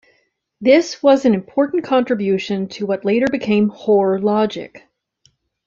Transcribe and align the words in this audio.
This 0.59 1.03
was 1.03 1.25
an 1.25 1.35
important 1.35 1.83
contribution 1.83 2.67
to 2.69 2.87
what 2.87 3.05
later 3.05 3.27
became 3.31 3.69
Hoare 3.69 4.17
logic. 4.17 4.87